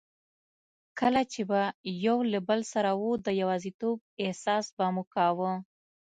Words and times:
کله 0.99 1.21
چي 1.31 1.41
به 1.49 1.61
یو 2.05 2.17
له 2.31 2.39
بل 2.47 2.59
سره 2.73 2.91
وو، 2.99 3.11
د 3.25 3.27
یوازیتوب 3.41 3.97
احساس 4.23 4.65
به 4.77 4.85
مو 4.93 5.03
کاوه. 5.13 5.51